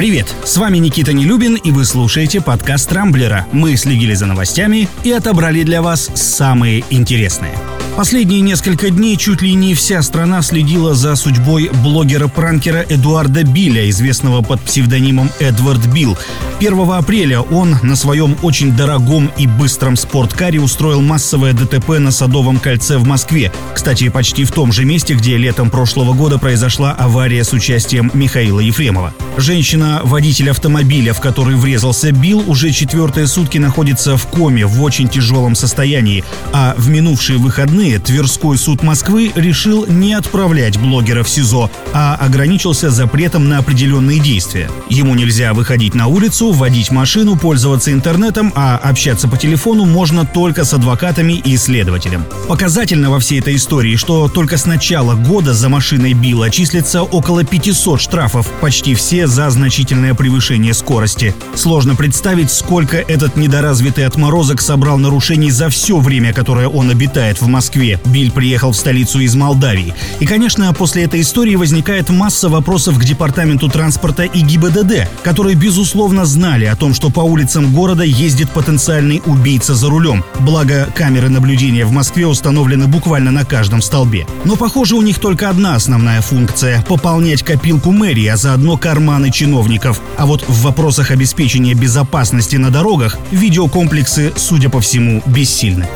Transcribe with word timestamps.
Привет, 0.00 0.34
с 0.46 0.56
вами 0.56 0.78
Никита 0.78 1.12
Нелюбин, 1.12 1.56
и 1.56 1.70
вы 1.72 1.84
слушаете 1.84 2.40
подкаст 2.40 2.90
«Рамблера». 2.90 3.46
Мы 3.52 3.76
следили 3.76 4.14
за 4.14 4.24
новостями 4.24 4.88
и 5.04 5.12
отобрали 5.12 5.62
для 5.62 5.82
вас 5.82 6.08
самые 6.14 6.84
интересные. 6.88 7.52
Последние 7.98 8.40
несколько 8.40 8.88
дней 8.88 9.18
чуть 9.18 9.42
ли 9.42 9.52
не 9.52 9.74
вся 9.74 10.00
страна 10.00 10.40
следила 10.40 10.94
за 10.94 11.16
судьбой 11.16 11.68
блогера-пранкера 11.84 12.82
Эдуарда 12.88 13.44
Билля, 13.44 13.90
известного 13.90 14.40
под 14.40 14.62
псевдонимом 14.62 15.28
Эдвард 15.38 15.84
Билл. 15.92 16.16
1 16.60 16.90
апреля 16.92 17.42
он 17.42 17.76
на 17.82 17.94
своем 17.94 18.38
очень 18.40 18.74
дорогом 18.74 19.30
и 19.36 19.46
быстром 19.46 19.96
спорткаре 19.96 20.60
устроил 20.60 21.02
массовое 21.02 21.52
ДТП 21.52 21.98
на 21.98 22.10
Садовом 22.10 22.58
кольце 22.58 22.96
в 22.96 23.06
Москве. 23.06 23.52
Кстати, 23.74 24.08
почти 24.08 24.44
в 24.44 24.52
том 24.52 24.72
же 24.72 24.86
месте, 24.86 25.12
где 25.12 25.36
летом 25.36 25.68
прошлого 25.68 26.14
года 26.14 26.38
произошла 26.38 26.92
авария 26.92 27.44
с 27.44 27.52
участием 27.52 28.10
Михаила 28.14 28.60
Ефремова. 28.60 29.12
Женщина, 29.36 30.00
водитель 30.04 30.50
автомобиля, 30.50 31.14
в 31.14 31.20
который 31.20 31.56
врезался 31.56 32.12
Билл, 32.12 32.44
уже 32.46 32.72
четвертые 32.72 33.26
сутки 33.26 33.58
находится 33.58 34.16
в 34.16 34.26
коме 34.26 34.66
в 34.66 34.82
очень 34.82 35.08
тяжелом 35.08 35.54
состоянии, 35.54 36.24
а 36.52 36.74
в 36.76 36.88
минувшие 36.88 37.38
выходные 37.38 37.98
Тверской 37.98 38.58
суд 38.58 38.82
Москвы 38.82 39.32
решил 39.34 39.86
не 39.86 40.14
отправлять 40.14 40.78
блогера 40.78 41.22
в 41.22 41.28
СИЗО, 41.28 41.70
а 41.92 42.16
ограничился 42.16 42.90
запретом 42.90 43.48
на 43.48 43.58
определенные 43.58 44.18
действия. 44.18 44.68
Ему 44.88 45.14
нельзя 45.14 45.54
выходить 45.54 45.94
на 45.94 46.08
улицу, 46.08 46.52
водить 46.52 46.90
машину, 46.90 47.36
пользоваться 47.36 47.92
интернетом, 47.92 48.52
а 48.56 48.76
общаться 48.76 49.28
по 49.28 49.36
телефону 49.36 49.84
можно 49.84 50.26
только 50.26 50.64
с 50.64 50.74
адвокатами 50.74 51.34
и 51.34 51.56
следователем. 51.56 52.24
Показательно 52.48 53.10
во 53.10 53.20
всей 53.20 53.40
этой 53.40 53.56
истории, 53.56 53.96
что 53.96 54.28
только 54.28 54.58
с 54.58 54.66
начала 54.66 55.14
года 55.14 55.54
за 55.54 55.68
машиной 55.68 56.12
Билла 56.12 56.50
числится 56.50 57.02
около 57.02 57.44
500 57.44 58.00
штрафов, 58.00 58.46
почти 58.60 58.94
все 58.94 59.19
за 59.26 59.50
значительное 59.50 60.14
превышение 60.14 60.74
скорости. 60.74 61.34
Сложно 61.54 61.94
представить, 61.94 62.50
сколько 62.50 62.96
этот 62.96 63.36
недоразвитый 63.36 64.06
отморозок 64.06 64.60
собрал 64.60 64.98
нарушений 64.98 65.50
за 65.50 65.68
все 65.68 65.98
время, 65.98 66.32
которое 66.32 66.68
он 66.68 66.90
обитает 66.90 67.40
в 67.40 67.46
Москве. 67.46 68.00
Биль 68.06 68.30
приехал 68.30 68.72
в 68.72 68.76
столицу 68.76 69.20
из 69.20 69.34
Молдавии. 69.34 69.94
И, 70.20 70.26
конечно, 70.26 70.72
после 70.72 71.04
этой 71.04 71.20
истории 71.20 71.56
возникает 71.56 72.08
масса 72.10 72.48
вопросов 72.48 72.98
к 72.98 73.04
Департаменту 73.04 73.68
транспорта 73.68 74.24
и 74.24 74.40
ГИБДД, 74.40 75.08
которые, 75.22 75.56
безусловно, 75.56 76.24
знали 76.24 76.64
о 76.64 76.76
том, 76.76 76.94
что 76.94 77.10
по 77.10 77.20
улицам 77.20 77.74
города 77.74 78.04
ездит 78.04 78.50
потенциальный 78.50 79.22
убийца 79.26 79.74
за 79.74 79.88
рулем. 79.90 80.24
Благо, 80.40 80.88
камеры 80.94 81.28
наблюдения 81.28 81.84
в 81.84 81.92
Москве 81.92 82.26
установлены 82.26 82.86
буквально 82.86 83.30
на 83.30 83.44
каждом 83.44 83.82
столбе. 83.82 84.26
Но, 84.44 84.56
похоже, 84.56 84.96
у 84.96 85.02
них 85.02 85.18
только 85.18 85.50
одна 85.50 85.74
основная 85.74 86.20
функция– 86.20 86.82
пополнять 86.88 87.42
копилку 87.42 87.90
мэрии, 87.90 88.26
а 88.26 88.36
заодно 88.36 88.76
карман 88.76 89.09
карманы 89.10 89.32
чиновников. 89.32 90.00
А 90.16 90.24
вот 90.24 90.44
в 90.46 90.62
вопросах 90.62 91.10
обеспечения 91.10 91.74
безопасности 91.74 92.54
на 92.54 92.70
дорогах 92.70 93.18
видеокомплексы, 93.32 94.32
судя 94.36 94.68
по 94.68 94.80
всему, 94.80 95.20
бессильны. 95.26 95.88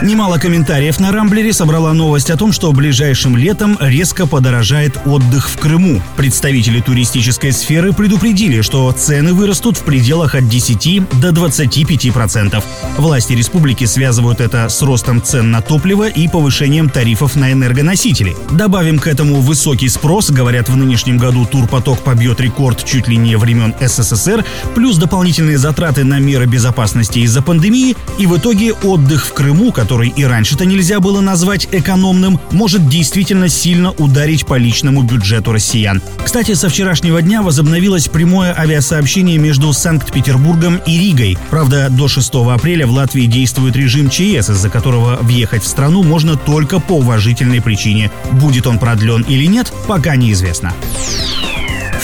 Немало 0.00 0.38
комментариев 0.38 1.00
на 1.00 1.10
Рамблере 1.10 1.52
собрала 1.52 1.92
новость 1.92 2.30
о 2.30 2.36
том, 2.36 2.52
что 2.52 2.70
ближайшим 2.72 3.36
летом 3.36 3.76
резко 3.80 4.28
подорожает 4.28 4.96
отдых 5.04 5.50
в 5.50 5.58
Крыму. 5.58 6.00
Представители 6.16 6.80
туристической 6.80 7.50
сферы 7.50 7.92
предупредили, 7.92 8.60
что 8.60 8.92
цены 8.92 9.34
вырастут 9.34 9.76
в 9.76 9.82
пределах 9.82 10.36
от 10.36 10.48
10 10.48 11.20
до 11.20 11.32
25 11.32 12.12
процентов. 12.12 12.64
Власти 12.96 13.32
республики 13.32 13.86
связывают 13.86 14.40
это 14.40 14.68
с 14.68 14.80
ростом 14.82 15.20
цен 15.20 15.50
на 15.50 15.62
топливо 15.62 16.08
и 16.08 16.28
повышением 16.28 16.88
тарифов 16.90 17.34
на 17.34 17.52
энергоносители. 17.52 18.36
Добавим 18.52 19.00
к 19.00 19.08
этому 19.08 19.40
высокий 19.40 19.88
спрос, 19.88 20.30
говорят, 20.30 20.68
в 20.68 20.76
нынешнем 20.76 21.18
году 21.18 21.44
турпоток 21.44 21.98
побьет 22.00 22.40
рекорд 22.40 22.84
чуть 22.84 23.08
ли 23.08 23.16
не 23.16 23.36
времен 23.36 23.74
СССР, 23.80 24.44
плюс 24.76 24.96
дополнительные 24.96 25.58
затраты 25.58 26.04
на 26.04 26.20
меры 26.20 26.46
безопасности 26.46 27.18
из-за 27.20 27.42
пандемии, 27.42 27.96
и 28.18 28.26
в 28.26 28.36
итоге 28.36 28.74
отдых 28.74 29.26
в 29.26 29.32
Крыму, 29.32 29.72
который 29.72 29.87
который 29.88 30.10
и 30.10 30.22
раньше-то 30.22 30.66
нельзя 30.66 31.00
было 31.00 31.22
назвать 31.22 31.66
экономным, 31.72 32.38
может 32.50 32.90
действительно 32.90 33.48
сильно 33.48 33.92
ударить 33.92 34.44
по 34.44 34.58
личному 34.58 35.02
бюджету 35.02 35.50
россиян. 35.50 36.02
Кстати, 36.22 36.52
со 36.52 36.68
вчерашнего 36.68 37.22
дня 37.22 37.40
возобновилось 37.40 38.08
прямое 38.08 38.54
авиасообщение 38.54 39.38
между 39.38 39.72
Санкт-Петербургом 39.72 40.78
и 40.84 40.98
Ригой. 40.98 41.38
Правда, 41.48 41.88
до 41.88 42.06
6 42.06 42.34
апреля 42.52 42.86
в 42.86 42.90
Латвии 42.90 43.24
действует 43.24 43.76
режим 43.76 44.10
ЧС, 44.10 44.50
из-за 44.50 44.68
которого 44.68 45.16
въехать 45.22 45.62
в 45.62 45.66
страну 45.66 46.02
можно 46.02 46.36
только 46.36 46.80
по 46.80 46.98
уважительной 46.98 47.62
причине. 47.62 48.10
Будет 48.32 48.66
он 48.66 48.78
продлен 48.78 49.22
или 49.22 49.46
нет, 49.46 49.72
пока 49.86 50.16
неизвестно. 50.16 50.74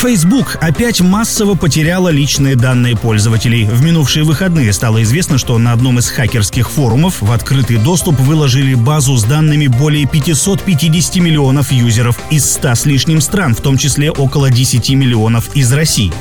Facebook 0.04 0.58
опять 0.60 1.00
массово 1.00 1.54
потеряла 1.54 2.10
личные 2.10 2.56
данные 2.56 2.94
пользователей. 2.94 3.64
В 3.64 3.82
минувшие 3.82 4.22
выходные 4.22 4.70
стало 4.74 5.02
известно, 5.02 5.38
что 5.38 5.56
на 5.56 5.72
одном 5.72 5.98
из 5.98 6.10
хакерских 6.10 6.70
форумов 6.70 7.22
в 7.22 7.32
открытый 7.32 7.78
доступ 7.78 8.20
выложили 8.20 8.74
базу 8.74 9.16
с 9.16 9.24
данными 9.24 9.66
более 9.66 10.06
550 10.06 11.16
миллионов 11.22 11.72
юзеров 11.72 12.18
из 12.30 12.44
100 12.52 12.74
с 12.74 12.84
лишним 12.84 13.22
стран, 13.22 13.54
в 13.54 13.62
том 13.62 13.78
числе 13.78 14.10
около 14.10 14.50
10 14.50 14.90
миллионов 14.90 15.56
из 15.56 15.72
России. 15.72 16.12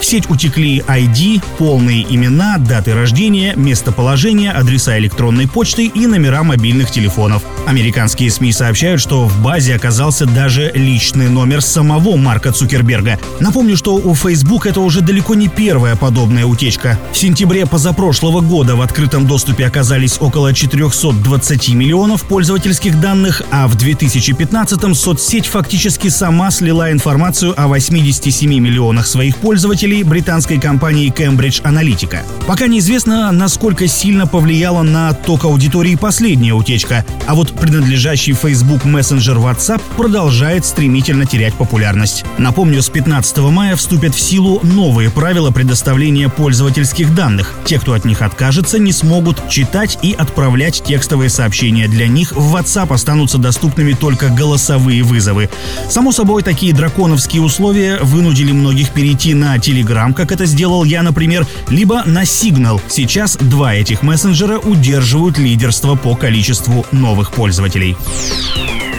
В 0.00 0.04
сеть 0.04 0.28
утекли 0.28 0.82
ID, 0.88 1.40
полные 1.58 2.12
имена, 2.12 2.58
даты 2.58 2.92
рождения, 2.92 3.54
местоположение, 3.54 4.50
адреса 4.50 4.98
электронной 4.98 5.46
почты 5.46 5.86
и 5.86 6.06
номера 6.08 6.42
мобильных 6.42 6.90
телефонов. 6.90 7.44
Американские 7.68 8.32
СМИ 8.32 8.52
сообщают, 8.52 9.00
что 9.00 9.26
в 9.26 9.40
базе 9.42 9.76
оказался 9.76 10.26
даже 10.26 10.72
личный 10.74 11.28
номер 11.28 11.62
самого 11.62 12.16
Марка 12.16 12.50
Цукерберга. 12.50 13.20
Напомню, 13.40 13.76
что 13.76 13.94
у 13.94 14.14
Facebook 14.14 14.66
это 14.66 14.80
уже 14.80 15.00
далеко 15.00 15.34
не 15.34 15.48
первая 15.48 15.96
подобная 15.96 16.46
утечка. 16.46 16.98
В 17.12 17.16
сентябре 17.16 17.66
позапрошлого 17.66 18.40
года 18.40 18.76
в 18.76 18.82
открытом 18.82 19.26
доступе 19.26 19.66
оказались 19.66 20.18
около 20.20 20.52
420 20.52 21.68
миллионов 21.70 22.24
пользовательских 22.24 23.00
данных, 23.00 23.42
а 23.50 23.66
в 23.68 23.76
2015-м 23.76 24.94
соцсеть 24.94 25.46
фактически 25.46 26.08
сама 26.08 26.50
слила 26.50 26.92
информацию 26.92 27.54
о 27.56 27.68
87 27.68 28.48
миллионах 28.48 29.06
своих 29.06 29.36
пользователей 29.36 30.02
британской 30.02 30.60
компании 30.60 31.12
Cambridge 31.12 31.62
Analytica. 31.62 32.20
Пока 32.46 32.66
неизвестно, 32.66 33.32
насколько 33.32 33.86
сильно 33.88 34.26
повлияла 34.26 34.82
на 34.82 35.12
ток 35.12 35.44
аудитории 35.44 35.94
последняя 35.96 36.54
утечка, 36.54 37.04
а 37.26 37.34
вот 37.34 37.52
принадлежащий 37.52 38.32
Facebook 38.32 38.84
мессенджер 38.84 39.36
WhatsApp 39.38 39.82
продолжает 39.96 40.64
стремительно 40.64 41.26
терять 41.26 41.54
популярность. 41.54 42.24
Напомню, 42.38 42.82
с 42.82 42.88
15 42.88 43.07
15 43.08 43.38
мая 43.38 43.74
вступят 43.74 44.14
в 44.14 44.20
силу 44.20 44.60
новые 44.62 45.10
правила 45.10 45.50
предоставления 45.50 46.28
пользовательских 46.28 47.14
данных. 47.14 47.54
Те, 47.64 47.80
кто 47.80 47.94
от 47.94 48.04
них 48.04 48.20
откажется, 48.20 48.78
не 48.78 48.92
смогут 48.92 49.48
читать 49.48 49.98
и 50.02 50.12
отправлять 50.12 50.82
текстовые 50.84 51.30
сообщения. 51.30 51.88
Для 51.88 52.06
них 52.06 52.32
в 52.32 52.54
WhatsApp 52.54 52.92
останутся 52.92 53.38
доступными 53.38 53.94
только 53.94 54.28
голосовые 54.28 55.02
вызовы. 55.04 55.48
Само 55.88 56.12
собой, 56.12 56.42
такие 56.42 56.74
драконовские 56.74 57.40
условия 57.40 57.96
вынудили 58.02 58.52
многих 58.52 58.90
перейти 58.90 59.32
на 59.32 59.56
Telegram, 59.56 60.12
как 60.12 60.30
это 60.30 60.44
сделал 60.44 60.84
я, 60.84 61.02
например, 61.02 61.46
либо 61.70 62.02
на 62.04 62.24
Signal. 62.24 62.78
Сейчас 62.88 63.38
два 63.38 63.74
этих 63.74 64.02
мессенджера 64.02 64.58
удерживают 64.58 65.38
лидерство 65.38 65.94
по 65.94 66.14
количеству 66.14 66.84
новых 66.92 67.32
пользователей. 67.32 67.96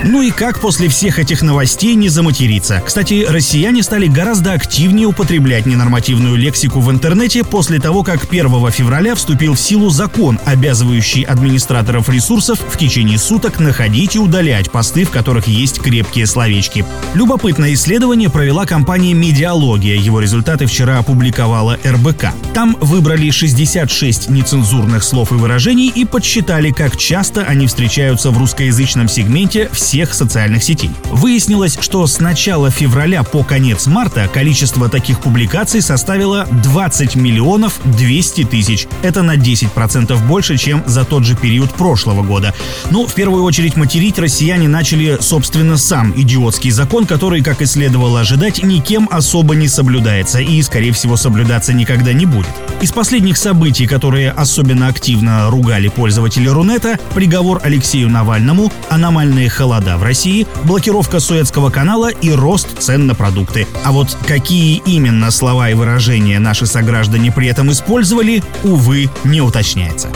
Ну 0.03 0.21
и 0.21 0.31
как 0.31 0.61
после 0.61 0.87
всех 0.87 1.19
этих 1.19 1.41
новостей 1.41 1.93
не 1.95 2.07
заматериться? 2.07 2.81
Кстати, 2.85 3.25
россияне 3.27 3.83
стали 3.83 4.07
гораздо 4.07 4.53
активнее 4.53 5.07
употреблять 5.07 5.65
ненормативную 5.65 6.37
лексику 6.37 6.79
в 6.79 6.89
интернете 6.89 7.43
после 7.43 7.79
того, 7.79 8.03
как 8.03 8.23
1 8.31 8.71
февраля 8.71 9.15
вступил 9.15 9.55
в 9.55 9.59
силу 9.59 9.89
закон, 9.89 10.39
обязывающий 10.45 11.23
администраторов 11.23 12.07
ресурсов 12.09 12.59
в 12.59 12.77
течение 12.77 13.17
суток 13.17 13.59
находить 13.59 14.15
и 14.15 14.19
удалять 14.19 14.71
посты, 14.71 15.03
в 15.03 15.09
которых 15.09 15.47
есть 15.47 15.81
крепкие 15.81 16.27
словечки. 16.27 16.85
Любопытное 17.13 17.73
исследование 17.73 18.29
провела 18.29 18.65
компания 18.65 19.13
«Медиалогия». 19.13 19.95
Его 19.95 20.21
результаты 20.21 20.65
вчера 20.65 20.99
опубликовала 20.99 21.77
РБК. 21.85 22.27
Там 22.53 22.77
выбрали 22.79 23.29
66 23.29 24.29
нецензурных 24.29 25.03
слов 25.03 25.33
и 25.33 25.35
выражений 25.35 25.89
и 25.89 26.05
подсчитали, 26.05 26.71
как 26.71 26.95
часто 26.95 27.43
они 27.43 27.67
встречаются 27.67 28.31
в 28.31 28.37
русскоязычном 28.37 29.09
сегменте 29.09 29.69
в 29.73 29.88
всех 29.89 30.13
социальных 30.13 30.63
сетей. 30.63 30.91
Выяснилось, 31.05 31.75
что 31.81 32.05
с 32.05 32.19
начала 32.19 32.69
февраля 32.69 33.23
по 33.23 33.43
конец 33.43 33.87
марта 33.87 34.29
количество 34.31 34.87
таких 34.87 35.19
публикаций 35.19 35.81
составило 35.81 36.45
20 36.63 37.15
миллионов 37.15 37.79
200 37.85 38.43
тысяч. 38.43 38.87
Это 39.01 39.23
на 39.23 39.35
10% 39.35 40.27
больше, 40.27 40.57
чем 40.57 40.83
за 40.85 41.05
тот 41.05 41.25
же 41.25 41.35
период 41.35 41.71
прошлого 41.71 42.21
года. 42.21 42.53
Ну, 42.91 43.07
в 43.07 43.15
первую 43.15 43.43
очередь 43.43 43.77
материть 43.77 44.19
россияне 44.19 44.67
начали, 44.67 45.17
собственно, 45.21 45.75
сам 45.75 46.13
идиотский 46.15 46.69
закон, 46.69 47.07
который, 47.07 47.41
как 47.41 47.63
и 47.63 47.65
следовало 47.65 48.19
ожидать, 48.19 48.61
никем 48.61 49.09
особо 49.11 49.55
не 49.55 49.67
соблюдается 49.67 50.39
и, 50.39 50.61
скорее 50.61 50.91
всего, 50.91 51.17
соблюдаться 51.17 51.73
никогда 51.73 52.13
не 52.13 52.27
будет. 52.27 52.51
Из 52.79 52.91
последних 52.91 53.37
событий, 53.37 53.87
которые 53.87 54.29
особенно 54.29 54.87
активно 54.87 55.49
ругали 55.49 55.87
пользователи 55.87 56.47
Рунета, 56.47 56.99
приговор 57.15 57.59
Алексею 57.63 58.07
Навальному, 58.07 58.71
аномальные 58.89 59.49
холода 59.49 59.78
голода 59.79 59.97
в 59.97 60.03
России, 60.03 60.45
блокировка 60.65 61.19
Суэцкого 61.19 61.69
канала 61.69 62.09
и 62.09 62.31
рост 62.31 62.79
цен 62.79 63.07
на 63.07 63.15
продукты. 63.15 63.65
А 63.85 63.91
вот 63.91 64.17
какие 64.27 64.81
именно 64.85 65.31
слова 65.31 65.69
и 65.69 65.73
выражения 65.73 66.39
наши 66.39 66.65
сограждане 66.65 67.31
при 67.31 67.47
этом 67.47 67.71
использовали, 67.71 68.43
увы, 68.63 69.09
не 69.23 69.41
уточняется. 69.41 70.09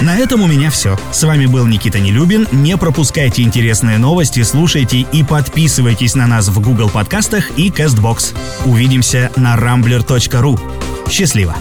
На 0.00 0.16
этом 0.18 0.42
у 0.42 0.46
меня 0.46 0.70
все. 0.70 0.98
С 1.12 1.22
вами 1.22 1.46
был 1.46 1.64
Никита 1.66 2.00
Нелюбин. 2.00 2.48
Не 2.52 2.76
пропускайте 2.76 3.42
интересные 3.42 3.98
новости, 3.98 4.42
слушайте 4.42 4.98
и 4.98 5.22
подписывайтесь 5.22 6.14
на 6.14 6.26
нас 6.26 6.48
в 6.48 6.60
Google 6.60 6.90
подкастах 6.90 7.50
и 7.56 7.70
CastBox. 7.70 8.34
Увидимся 8.66 9.30
на 9.36 9.56
rambler.ru. 9.56 10.58
Счастливо! 11.08 11.56